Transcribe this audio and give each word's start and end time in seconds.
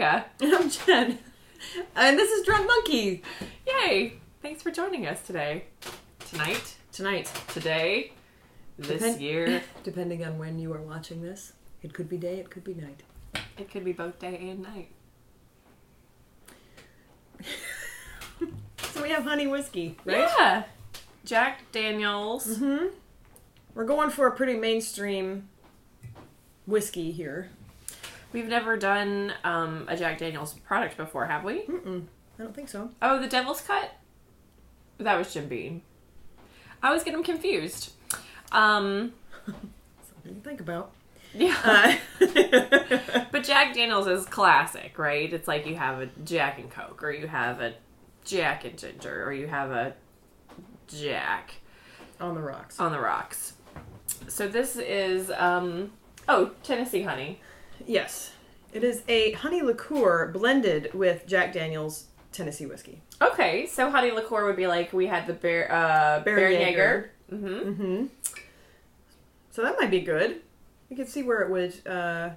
And 0.00 0.24
I'm 0.54 0.70
Jen. 0.70 1.18
And 1.94 2.18
this 2.18 2.30
is 2.30 2.46
Drunk 2.46 2.66
Monkey. 2.66 3.22
Yay! 3.66 4.14
Thanks 4.40 4.62
for 4.62 4.70
joining 4.70 5.06
us 5.06 5.20
today. 5.22 5.64
Tonight, 6.30 6.76
Tonight, 6.90 7.30
today, 7.48 8.12
this 8.78 9.00
Depend- 9.02 9.20
year. 9.20 9.62
depending 9.84 10.24
on 10.24 10.38
when 10.38 10.58
you 10.58 10.72
are 10.72 10.80
watching 10.80 11.20
this, 11.20 11.52
it 11.82 11.92
could 11.92 12.08
be 12.08 12.16
day, 12.16 12.38
it 12.38 12.48
could 12.48 12.64
be 12.64 12.72
night. 12.72 13.02
It 13.58 13.70
could 13.70 13.84
be 13.84 13.92
both 13.92 14.18
day 14.18 14.36
and 14.50 14.62
night. 14.62 14.90
So 18.92 19.02
we 19.02 19.10
have 19.10 19.22
honey 19.22 19.46
whiskey, 19.46 19.96
right? 20.04 20.28
Yeah. 20.38 20.64
Jack 21.24 21.70
Daniels. 21.72 22.56
hmm 22.58 22.86
We're 23.74 23.84
going 23.84 24.10
for 24.10 24.26
a 24.26 24.32
pretty 24.32 24.54
mainstream 24.58 25.48
whiskey 26.66 27.12
here. 27.12 27.50
We've 28.32 28.46
never 28.48 28.76
done 28.76 29.32
um, 29.44 29.86
a 29.88 29.96
Jack 29.96 30.18
Daniels 30.18 30.54
product 30.54 30.96
before, 30.96 31.26
have 31.26 31.42
we? 31.44 31.62
Mm-mm. 31.62 32.04
I 32.38 32.42
don't 32.42 32.54
think 32.54 32.68
so. 32.68 32.90
Oh, 33.02 33.18
the 33.20 33.26
Devil's 33.26 33.60
Cut? 33.60 33.92
That 34.98 35.16
was 35.18 35.32
Jim 35.34 35.48
Beam. 35.48 35.82
I 36.82 36.88
always 36.88 37.02
get 37.04 37.12
them 37.12 37.24
confused. 37.24 37.92
Um, 38.52 39.12
Something 39.46 40.34
to 40.36 40.40
think 40.42 40.60
about. 40.60 40.92
yeah. 41.34 41.56
Uh, 42.20 43.24
But 43.32 43.44
Jack 43.44 43.74
Daniels 43.74 44.06
is 44.06 44.26
classic, 44.26 44.98
right? 44.98 45.32
It's 45.32 45.48
like 45.48 45.66
you 45.66 45.76
have 45.76 46.00
a 46.00 46.06
Jack 46.24 46.58
and 46.58 46.70
Coke, 46.70 47.02
or 47.02 47.10
you 47.10 47.26
have 47.26 47.60
a 47.60 47.74
Jack 48.24 48.64
and 48.64 48.78
Ginger, 48.78 49.24
or 49.24 49.32
you 49.32 49.46
have 49.46 49.70
a 49.70 49.94
Jack 50.88 51.54
on 52.20 52.34
the 52.34 52.40
rocks. 52.40 52.78
on 52.80 52.92
the 52.92 53.00
rocks. 53.00 53.54
So 54.28 54.46
this 54.48 54.76
is, 54.76 55.30
um, 55.36 55.92
oh, 56.28 56.50
Tennessee 56.62 57.02
Honey. 57.02 57.40
Yes. 57.86 58.32
It 58.72 58.84
is 58.84 59.02
a 59.08 59.32
honey 59.32 59.62
liqueur 59.62 60.28
blended 60.32 60.94
with 60.94 61.26
Jack 61.26 61.52
Daniels 61.52 62.06
Tennessee 62.32 62.66
whiskey. 62.66 63.02
Okay, 63.20 63.66
so 63.66 63.90
honey 63.90 64.10
liqueur 64.12 64.44
would 64.46 64.56
be 64.56 64.66
like 64.66 64.92
we 64.92 65.06
had 65.06 65.26
the 65.26 65.32
Bear, 65.32 65.70
uh, 65.72 66.20
Baron 66.20 66.40
Baron 66.42 66.52
Jaeger. 66.60 66.66
Jaeger. 66.70 67.10
Mm-hmm. 67.32 67.70
Mm-hmm. 67.70 68.06
So 69.50 69.62
that 69.62 69.76
might 69.80 69.90
be 69.90 70.00
good. 70.00 70.40
You 70.88 70.96
can 70.96 71.06
see 71.06 71.22
where 71.22 71.40
it 71.40 71.50
would. 71.50 71.86
Uh, 71.86 72.30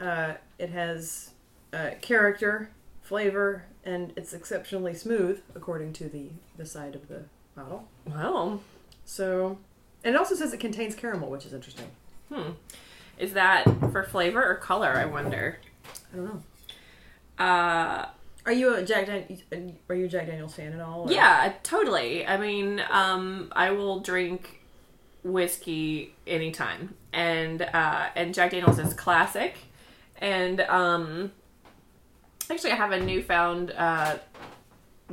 uh, 0.00 0.34
it 0.58 0.70
has 0.70 1.30
uh, 1.72 1.90
character, 2.02 2.70
flavor, 3.02 3.64
and 3.84 4.12
it's 4.16 4.32
exceptionally 4.34 4.94
smooth, 4.94 5.40
according 5.54 5.92
to 5.94 6.08
the 6.08 6.28
the 6.58 6.66
side 6.66 6.94
of 6.94 7.08
the 7.08 7.24
bottle. 7.54 7.88
Well, 8.06 8.60
So, 9.06 9.58
and 10.04 10.14
it 10.14 10.18
also 10.18 10.34
says 10.34 10.52
it 10.52 10.60
contains 10.60 10.94
caramel, 10.94 11.30
which 11.30 11.46
is 11.46 11.52
interesting. 11.54 11.90
hmm. 12.32 12.50
Is 13.18 13.32
that 13.32 13.64
for 13.92 14.02
flavor 14.02 14.44
or 14.44 14.56
color? 14.56 14.88
I 14.90 15.04
wonder. 15.06 15.58
I 16.12 16.16
don't 16.16 16.24
know. 16.26 17.44
Uh, 17.44 18.06
Are 18.46 18.52
you 18.52 18.74
a 18.74 18.82
Jack? 18.84 19.06
Dan- 19.06 19.76
are 19.88 19.94
you 19.94 20.04
a 20.06 20.08
Jack 20.08 20.26
Daniels 20.26 20.54
fan 20.54 20.72
at 20.72 20.80
all? 20.80 21.08
or- 21.08 21.12
Yeah, 21.12 21.52
totally. 21.62 22.26
I 22.26 22.36
mean, 22.36 22.82
um, 22.90 23.52
I 23.54 23.70
will 23.72 24.00
drink 24.00 24.60
whiskey 25.24 26.14
anytime, 26.26 26.94
and 27.12 27.62
uh, 27.62 28.06
and 28.14 28.32
Jack 28.34 28.52
Daniel's 28.52 28.78
is 28.78 28.94
classic, 28.94 29.56
and 30.18 30.60
um, 30.62 31.32
actually, 32.50 32.70
I 32.72 32.76
have 32.76 32.92
a 32.92 33.00
newfound 33.00 33.72
uh, 33.76 34.18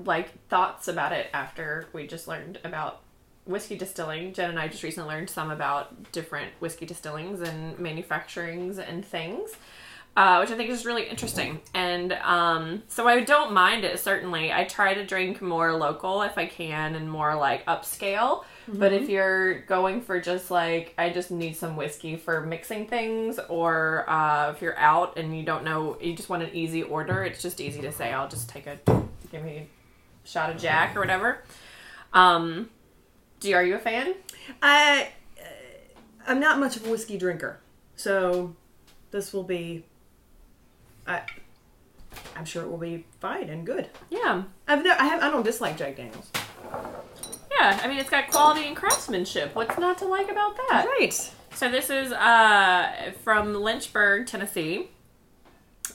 like 0.05 0.47
thoughts 0.49 0.87
about 0.87 1.11
it 1.11 1.27
after 1.33 1.87
we 1.93 2.07
just 2.07 2.27
learned 2.27 2.59
about 2.63 3.01
whiskey 3.45 3.77
distilling. 3.77 4.33
Jen 4.33 4.49
and 4.49 4.59
I 4.59 4.67
just 4.67 4.83
recently 4.83 5.13
learned 5.13 5.29
some 5.29 5.51
about 5.51 6.11
different 6.11 6.51
whiskey 6.59 6.85
distillings 6.85 7.41
and 7.41 7.77
manufacturings 7.77 8.77
and 8.77 9.03
things 9.05 9.51
uh, 10.15 10.37
which 10.37 10.51
I 10.51 10.55
think 10.55 10.69
is 10.69 10.85
really 10.85 11.07
interesting. 11.07 11.59
And 11.73 12.13
um, 12.13 12.83
so 12.87 13.07
I 13.07 13.21
don't 13.21 13.51
mind 13.51 13.83
it, 13.83 13.99
certainly. 13.99 14.51
I 14.51 14.63
try 14.65 14.93
to 14.93 15.05
drink 15.05 15.41
more 15.41 15.73
local 15.73 16.21
if 16.21 16.37
I 16.37 16.45
can 16.45 16.95
and 16.95 17.09
more 17.09 17.35
like 17.35 17.65
upscale. 17.65 18.43
But 18.67 18.93
if 18.93 19.09
you're 19.09 19.61
going 19.61 20.01
for 20.01 20.21
just 20.21 20.51
like, 20.51 20.93
I 20.97 21.09
just 21.09 21.31
need 21.31 21.55
some 21.55 21.75
whiskey 21.75 22.15
for 22.15 22.41
mixing 22.41 22.87
things, 22.87 23.39
or 23.49 24.09
uh, 24.09 24.51
if 24.51 24.61
you're 24.61 24.77
out 24.77 25.17
and 25.17 25.35
you 25.35 25.43
don't 25.43 25.65
know, 25.65 25.97
you 25.99 26.15
just 26.15 26.29
want 26.29 26.43
an 26.43 26.49
easy 26.53 26.83
order, 26.83 27.25
it's 27.25 27.41
just 27.41 27.59
easy 27.59 27.81
to 27.81 27.91
say, 27.91 28.13
I'll 28.13 28.29
just 28.29 28.47
take 28.47 28.67
a, 28.67 28.79
give 29.31 29.43
me 29.43 29.67
a 30.23 30.27
shot 30.27 30.49
of 30.49 30.61
Jack 30.61 30.95
or 30.95 31.01
whatever. 31.01 31.43
Um, 32.13 32.69
do 33.43 33.49
you, 33.49 33.55
are 33.57 33.63
you 33.63 33.75
a 33.75 33.79
fan? 33.79 34.15
I, 34.61 35.09
uh, 35.37 35.43
I'm 36.25 36.39
not 36.39 36.59
much 36.59 36.77
of 36.77 36.87
a 36.87 36.89
whiskey 36.89 37.17
drinker, 37.17 37.59
so 37.95 38.55
this 39.11 39.33
will 39.33 39.43
be. 39.43 39.83
I, 41.05 41.21
I'm 42.35 42.45
sure 42.45 42.63
it 42.63 42.69
will 42.69 42.77
be 42.77 43.05
fine 43.19 43.49
and 43.49 43.65
good. 43.65 43.89
Yeah. 44.09 44.43
I've 44.67 44.83
never, 44.83 44.99
I 44.99 45.05
have, 45.05 45.21
I 45.21 45.29
don't 45.29 45.43
dislike 45.43 45.77
Jack 45.77 45.97
Daniels. 45.97 46.31
Yeah, 47.51 47.79
I 47.83 47.87
mean, 47.87 47.99
it's 47.99 48.09
got 48.09 48.29
quality 48.29 48.65
and 48.65 48.75
craftsmanship. 48.75 49.53
What's 49.55 49.77
not 49.77 49.97
to 49.99 50.05
like 50.05 50.31
about 50.31 50.55
that? 50.55 50.87
Right. 50.97 51.13
So 51.53 51.69
this 51.69 51.89
is 51.89 52.11
uh, 52.13 53.11
from 53.23 53.53
Lynchburg, 53.53 54.25
Tennessee, 54.25 54.87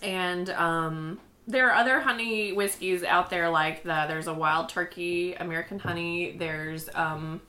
and 0.03 0.51
um, 0.51 1.19
there 1.49 1.69
are 1.71 1.75
other 1.75 1.99
honey 2.01 2.53
whiskeys 2.53 3.03
out 3.03 3.31
there 3.31 3.49
like 3.49 3.83
the 3.83 4.05
there's 4.07 4.27
a 4.29 4.35
Wild 4.35 4.69
Turkey 4.69 5.35
American 5.35 5.79
Honey. 5.81 6.37
There's 6.39 6.89
um, 6.95 7.41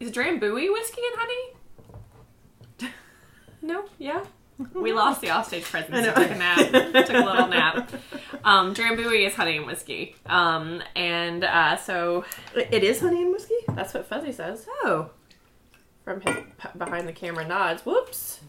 is 0.00 0.10
Drambuie 0.10 0.70
whiskey 0.72 1.00
and 1.12 1.20
honey? 1.20 2.92
No, 3.64 3.84
yeah. 3.96 4.24
We 4.74 4.92
lost 4.92 5.20
the 5.20 5.30
offstage 5.30 5.62
presence. 5.62 5.94
I. 6.08 6.12
Took 6.12 6.30
a 6.32 6.34
nap. 6.34 6.58
Took 7.06 7.14
a 7.14 7.24
little 7.24 7.46
nap. 7.46 7.90
Um, 8.44 8.74
Drambuie 8.74 9.24
is 9.24 9.34
honey 9.34 9.56
and 9.58 9.66
whiskey. 9.66 10.16
Um, 10.26 10.82
and 10.96 11.44
uh, 11.44 11.76
so 11.76 12.24
It 12.56 12.82
is 12.82 12.98
honey 13.00 13.22
and 13.22 13.30
whiskey. 13.32 13.54
that's 13.68 13.94
what 13.94 14.06
Fuzzy 14.08 14.32
says 14.32 14.66
Oh. 14.82 15.10
from 16.04 16.20
his 16.22 16.34
p- 16.58 16.68
behind 16.76 17.06
the 17.06 17.12
camera 17.12 17.46
nods. 17.46 17.86
Whoops. 17.86 18.40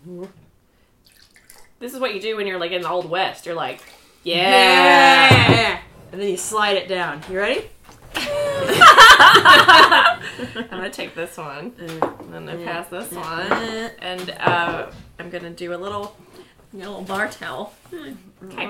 This 1.79 1.93
is 1.93 1.99
what 1.99 2.15
you 2.15 2.19
do 2.21 2.37
when 2.37 2.47
you're 2.47 2.59
like 2.59 2.71
in 2.71 2.81
the 2.81 2.89
old 2.89 3.07
west. 3.09 3.45
You're 3.45 3.53
like, 3.55 3.81
yeah. 4.23 5.79
And 6.11 6.21
then 6.21 6.29
you 6.29 6.37
slide 6.37 6.77
it 6.77 6.87
down. 6.87 7.21
You 7.29 7.37
ready? 7.37 7.65
I'm 10.55 10.69
gonna 10.69 10.89
take 10.89 11.15
this 11.15 11.37
one, 11.37 11.73
and 11.79 12.33
then 12.33 12.47
I 12.49 12.55
pass 12.63 12.87
this 12.89 13.11
one, 13.11 13.51
and 13.99 14.29
uh, 14.39 14.91
I'm 15.19 15.29
gonna 15.29 15.49
do 15.49 15.73
a 15.73 15.77
little, 15.77 16.15
a 16.73 16.77
little 16.77 17.01
bar 17.01 17.27
towel. 17.29 17.73
Okay. 17.93 18.65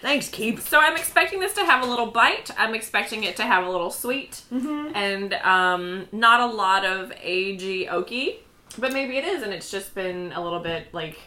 Thanks, 0.00 0.28
Keep. 0.28 0.60
So 0.60 0.78
I'm 0.80 0.96
expecting 0.96 1.40
this 1.40 1.52
to 1.54 1.64
have 1.64 1.84
a 1.84 1.86
little 1.86 2.06
bite. 2.06 2.50
I'm 2.56 2.74
expecting 2.74 3.24
it 3.24 3.36
to 3.36 3.42
have 3.42 3.66
a 3.66 3.70
little 3.70 3.90
sweet, 3.90 4.42
and 4.50 5.34
um, 5.34 6.08
not 6.12 6.40
a 6.40 6.46
lot 6.46 6.84
of 6.84 7.10
agey 7.10 7.88
oaky. 7.88 8.36
But 8.78 8.92
maybe 8.92 9.16
it 9.16 9.24
is, 9.24 9.42
and 9.42 9.52
it's 9.52 9.70
just 9.70 9.94
been 9.94 10.32
a 10.32 10.42
little 10.42 10.60
bit 10.60 10.92
like 10.94 11.18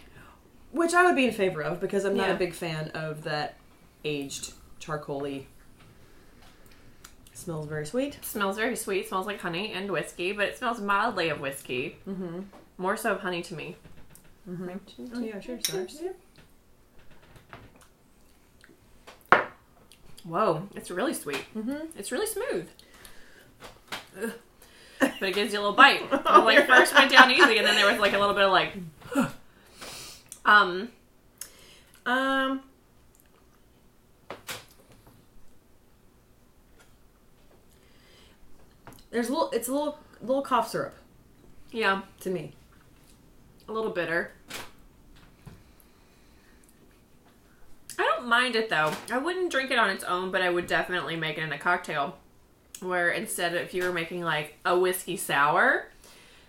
Which 0.72 0.94
I 0.94 1.04
would 1.04 1.16
be 1.16 1.26
in 1.26 1.34
favor 1.34 1.62
of 1.62 1.82
because 1.82 2.06
I'm 2.06 2.16
not 2.16 2.30
Yeah. 2.30 2.36
a 2.36 2.38
big 2.38 2.54
fan 2.54 2.90
of 2.94 3.24
that 3.24 3.58
aged 4.04 4.54
charcoaly. 4.80 5.46
Smells 7.34 7.68
very 7.68 7.86
sweet. 7.86 8.20
smells 8.24 8.58
very 8.58 8.76
sweet. 8.76 9.08
Smells 9.08 9.26
like 9.26 9.40
honey 9.40 9.72
and 9.74 9.90
whiskey, 9.90 10.32
but 10.32 10.46
it 10.50 10.58
smells 10.58 10.80
mildly 10.80 11.30
of 11.30 11.40
whiskey. 11.40 11.98
Mm-hmm. 12.08 12.42
More 12.78 12.96
so 12.96 13.14
of 13.14 13.22
honey 13.22 13.42
to 13.44 13.56
me. 13.56 13.76
Oh 15.16 15.20
yeah, 15.20 15.40
sure. 15.40 15.60
Stars. 15.62 16.02
Whoa, 20.24 20.68
it's 20.76 20.92
really 20.92 21.14
sweet. 21.16 21.44
Mm-hmm. 21.56 21.98
It's 21.98 22.12
really 22.12 22.28
smooth. 22.28 22.68
But 25.00 25.30
it 25.30 25.34
gives 25.34 25.52
you 25.54 25.60
a 25.60 25.62
little 25.62 25.76
bite. 25.76 26.02
It, 26.12 26.26
like 26.26 26.68
first 26.68 26.94
went 26.94 27.12
down 27.12 27.32
easy, 27.32 27.58
and 27.58 27.66
then 27.66 27.76
there 27.76 27.90
was 27.92 28.00
like 28.00 28.14
a 28.14 28.20
little 28.20 28.36
bit 28.36 28.44
of 28.44 28.52
like, 28.52 28.74
um, 30.46 30.90
Um. 32.06 32.62
There's 39.12 39.30
a 39.30 39.32
little. 39.32 39.52
It's 39.52 39.68
a 39.68 39.74
little 39.74 40.00
little 40.22 40.42
cough 40.42 40.70
syrup 40.70 40.96
yeah, 41.72 42.02
to 42.22 42.30
me. 42.30 42.54
a 43.68 43.72
little 43.72 43.92
bitter. 43.92 44.32
I 47.98 48.04
don't 48.04 48.28
mind 48.28 48.56
it 48.56 48.70
though. 48.70 48.92
I 49.12 49.18
wouldn't 49.18 49.52
drink 49.52 49.72
it 49.72 49.78
on 49.78 49.90
its 49.90 50.04
own, 50.04 50.32
but 50.32 50.42
I 50.42 50.50
would 50.50 50.68
definitely 50.68 51.16
make 51.16 51.38
it 51.38 51.44
in 51.44 51.52
a 51.52 51.58
cocktail. 51.58 52.18
Where 52.82 53.12
instead, 53.12 53.54
if 53.54 53.74
you 53.74 53.84
were 53.84 53.94
making 53.94 54.22
like 54.22 54.58
a 54.66 54.78
whiskey 54.78 55.16
sour, 55.16 55.88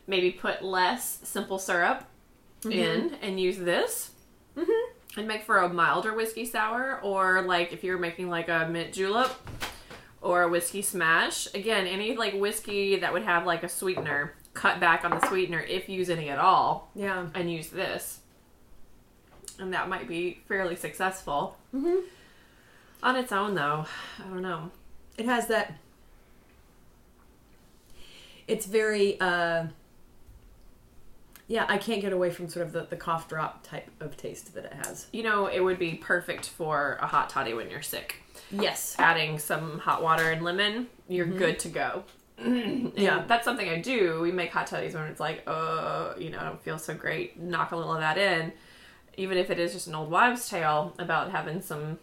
maybe 0.07 0.31
put 0.31 0.63
less 0.63 1.19
simple 1.23 1.59
syrup 1.59 2.05
in 2.65 3.17
and 3.21 3.39
use 3.39 3.59
this. 3.59 4.11
Mm-hmm. 4.57 5.19
and 5.19 5.27
make 5.27 5.45
for 5.45 5.61
a 5.61 5.69
milder 5.71 6.13
whiskey 6.13 6.45
sour 6.45 7.01
or 7.03 7.41
like 7.41 7.73
if 7.73 7.83
you're 7.83 7.97
making 7.97 8.29
like 8.29 8.51
a 8.51 8.69
mint 8.71 8.93
julep 8.93 9.35
or 10.23 10.43
a 10.43 10.49
whiskey 10.49 10.81
smash 10.81 11.47
again 11.55 11.87
any 11.87 12.17
like 12.17 12.33
whiskey 12.35 12.97
that 13.01 13.13
would 13.13 13.23
have 13.25 13.45
like 13.45 13.63
a 13.63 13.69
sweetener 13.69 14.35
cut 14.55 14.79
back 14.81 15.05
on 15.05 15.11
the 15.11 15.27
sweetener 15.29 15.61
if 15.61 15.89
you 15.89 15.97
use 15.99 16.09
any 16.09 16.29
at 16.31 16.39
all 16.39 16.91
Yeah. 16.95 17.27
and 17.35 17.51
use 17.53 17.69
this 17.69 18.21
and 19.59 19.73
that 19.75 19.89
might 19.89 20.09
be 20.09 20.41
fairly 20.49 20.77
successful. 20.77 21.57
Mm-hmm. 21.75 22.07
On 23.03 23.17
its 23.17 23.31
own, 23.33 23.55
though, 23.55 23.85
I 24.19 24.29
don't 24.29 24.43
know. 24.43 24.71
It 25.19 25.27
has 25.27 25.47
that. 25.49 25.75
It's 28.49 28.67
very. 28.67 29.21
uh 29.21 29.67
Yeah, 31.49 31.67
I 31.69 31.79
can't 31.79 32.01
get 32.01 32.13
away 32.13 32.31
from 32.31 32.49
sort 32.49 32.67
of 32.67 32.73
the, 32.73 32.83
the 32.89 32.97
cough 32.97 33.29
drop 33.29 33.63
type 33.67 33.91
of 34.01 34.17
taste 34.17 34.55
that 34.55 34.65
it 34.65 34.73
has. 34.73 35.07
You 35.13 35.23
know, 35.23 35.47
it 35.47 35.61
would 35.61 35.79
be 35.79 35.95
perfect 35.95 36.49
for 36.49 36.99
a 37.01 37.07
hot 37.07 37.29
toddy 37.29 37.53
when 37.55 37.71
you're 37.71 37.83
sick. 37.83 38.17
Yes. 38.53 38.95
Adding 38.99 39.39
some 39.39 39.79
hot 39.79 40.03
water 40.03 40.31
and 40.31 40.43
lemon, 40.45 40.89
you're 41.09 41.27
good 41.27 41.59
to 41.61 41.69
go. 41.69 42.05
Yeah. 42.97 43.25
that's 43.29 43.45
something 43.45 43.69
I 43.69 43.81
do. 43.81 44.21
We 44.21 44.33
make 44.33 44.51
hot 44.51 44.67
toddies 44.67 44.95
when 44.95 45.05
it's 45.05 45.21
like, 45.21 45.45
uh, 45.47 46.15
you 46.19 46.31
know, 46.31 46.39
I 46.41 46.45
don't 46.45 46.61
feel 46.61 46.77
so 46.79 46.93
great. 46.93 47.39
Knock 47.39 47.71
a 47.71 47.77
little 47.77 47.95
of 47.95 48.01
that 48.01 48.19
in, 48.19 48.53
even 49.17 49.39
if 49.39 49.49
it 49.51 49.61
is 49.61 49.73
just 49.73 49.87
an 49.87 49.95
old 49.95 50.11
wives' 50.11 50.49
tale 50.49 50.93
about 50.99 51.31
having 51.31 51.63
some 51.63 51.99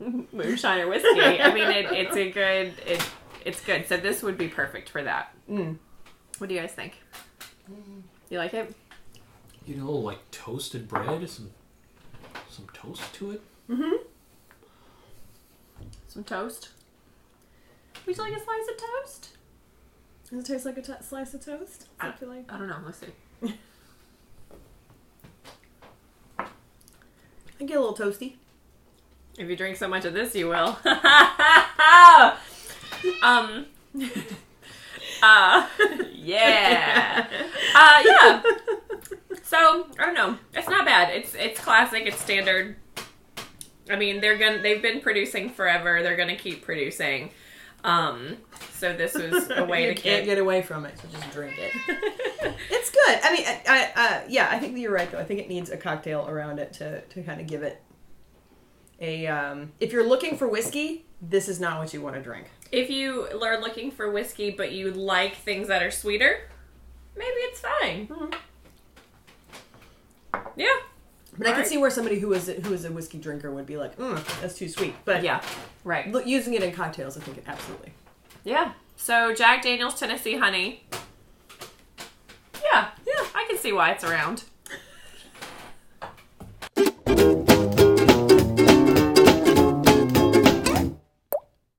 moonshine 0.32 0.80
or 0.80 0.88
whiskey. 0.88 1.40
I 1.40 1.54
mean, 1.54 1.68
it, 1.70 1.92
it's 1.92 2.16
a 2.16 2.30
good, 2.30 2.72
it, 2.86 3.08
it's 3.44 3.60
good. 3.60 3.86
So 3.86 3.96
this 3.98 4.20
would 4.22 4.36
be 4.36 4.48
perfect 4.48 4.88
for 4.88 5.02
that. 5.04 5.32
Mm. 5.48 5.78
What 6.38 6.48
do 6.48 6.54
you 6.56 6.60
guys 6.60 6.72
think? 6.72 7.00
You 8.30 8.38
like 8.38 8.54
it? 8.54 8.74
You 9.66 9.76
know, 9.76 9.92
like 9.92 10.18
toasted 10.32 10.88
bread, 10.88 11.28
some 11.28 11.50
some 12.50 12.66
toast 12.72 13.02
to 13.14 13.32
it. 13.32 13.42
Some 16.08 16.24
toast. 16.24 16.70
Would 18.06 18.16
you 18.16 18.22
like 18.22 18.32
a 18.32 18.40
slice 18.42 18.68
of 18.70 18.76
toast? 18.76 19.28
Does 20.30 20.38
it 20.40 20.46
taste 20.46 20.64
like 20.66 20.78
a 20.78 20.82
t- 20.82 20.92
slice 21.02 21.34
of 21.34 21.44
toast? 21.44 21.80
Does 22.00 22.12
I- 22.14 22.16
feel 22.16 22.28
like? 22.28 22.50
I 22.52 22.58
don't 22.58 22.68
know. 22.68 22.78
Let's 22.84 22.98
see. 22.98 23.06
I 27.60 27.64
get 27.64 27.76
a 27.76 27.80
little 27.80 27.94
toasty. 27.96 28.34
If 29.36 29.48
you 29.48 29.56
drink 29.56 29.76
so 29.76 29.88
much 29.88 30.04
of 30.04 30.14
this, 30.14 30.34
you 30.34 30.48
will. 30.48 30.78
um. 33.22 33.66
uh. 35.22 35.66
Yeah. 36.12 37.26
Uh. 37.74 38.02
Yeah. 38.04 38.42
So 39.42 39.86
I 39.98 40.06
don't 40.06 40.14
know. 40.14 40.36
It's 40.54 40.68
not 40.68 40.84
bad. 40.84 41.14
It's 41.14 41.34
it's 41.34 41.60
classic. 41.60 42.06
It's 42.06 42.20
standard. 42.20 42.76
I 43.90 43.96
mean, 43.96 44.20
they're 44.20 44.36
gonna 44.38 44.58
they've 44.62 44.82
been 44.82 45.00
producing 45.00 45.50
forever. 45.50 46.02
They're 46.02 46.16
gonna 46.16 46.36
keep 46.36 46.62
producing. 46.64 47.30
Um. 47.84 48.38
So 48.74 48.92
this 48.92 49.14
was 49.14 49.50
a 49.50 49.64
way 49.70 49.88
you 49.88 49.94
to 49.94 50.00
can't 50.00 50.24
get. 50.24 50.32
get 50.34 50.38
away 50.38 50.62
from 50.62 50.84
it, 50.86 50.98
so 50.98 51.08
just 51.16 51.30
drink 51.32 51.54
it. 51.58 51.72
it's 52.70 52.90
good. 52.90 53.18
I 53.22 53.32
mean, 53.32 53.44
I, 53.46 53.92
I 53.96 54.02
uh, 54.04 54.20
yeah, 54.28 54.48
I 54.50 54.58
think 54.58 54.74
that 54.74 54.80
you're 54.80 54.92
right 54.92 55.10
though. 55.10 55.18
I 55.18 55.24
think 55.24 55.40
it 55.40 55.48
needs 55.48 55.70
a 55.70 55.76
cocktail 55.76 56.26
around 56.28 56.58
it 56.58 56.72
to 56.74 57.00
to 57.02 57.22
kind 57.22 57.40
of 57.40 57.46
give 57.46 57.62
it 57.62 57.80
a. 59.00 59.26
Um, 59.28 59.72
if 59.80 59.92
you're 59.92 60.06
looking 60.06 60.36
for 60.36 60.48
whiskey, 60.48 61.04
this 61.22 61.48
is 61.48 61.60
not 61.60 61.78
what 61.78 61.94
you 61.94 62.00
want 62.00 62.16
to 62.16 62.22
drink. 62.22 62.46
if 62.72 62.90
you 62.90 63.28
are 63.42 63.60
looking 63.60 63.90
for 63.92 64.10
whiskey, 64.10 64.50
but 64.50 64.72
you 64.72 64.90
like 64.90 65.36
things 65.36 65.68
that 65.68 65.82
are 65.82 65.90
sweeter, 65.92 66.48
maybe 67.16 67.30
it's 67.48 67.60
fine. 67.60 68.08
Mhm. 68.08 68.34
Yeah. 70.56 70.66
But 71.38 71.46
I 71.46 71.50
can 71.52 71.60
Right. 71.60 71.68
see 71.68 71.78
where 71.78 71.90
somebody 71.90 72.18
who 72.18 72.32
is 72.32 72.48
who 72.48 72.72
is 72.74 72.84
a 72.84 72.90
whiskey 72.90 73.18
drinker 73.18 73.50
would 73.50 73.64
be 73.66 73.76
like, 73.76 73.96
mm, 73.96 74.40
"That's 74.40 74.56
too 74.58 74.68
sweet." 74.68 74.94
But 75.04 75.22
Yeah. 75.22 75.40
Right. 75.84 76.10
look, 76.10 76.26
using 76.26 76.54
it 76.54 76.62
in 76.62 76.72
cocktails, 76.72 77.16
I 77.16 77.20
think 77.20 77.38
it 77.38 77.44
absolutely. 77.46 77.92
Yeah. 78.44 78.72
So 78.96 79.32
Jack 79.34 79.62
Daniels 79.62 79.98
Tennessee 79.98 80.36
Honey. 80.36 80.84
Yeah, 82.62 82.88
yeah, 83.06 83.24
I 83.34 83.44
can 83.48 83.56
see 83.56 83.72
why 83.72 83.90
it's 83.92 84.04
around. 84.04 84.44